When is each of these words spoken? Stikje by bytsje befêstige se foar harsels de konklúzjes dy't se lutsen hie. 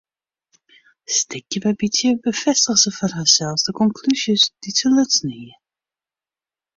Stikje 1.17 1.59
by 1.63 1.73
bytsje 1.81 2.09
befêstige 2.23 2.75
se 2.83 2.89
foar 2.97 3.13
harsels 3.17 3.61
de 3.67 3.71
konklúzjes 3.81 4.41
dy't 4.61 4.79
se 4.79 4.87
lutsen 4.95 5.29
hie. 5.37 5.55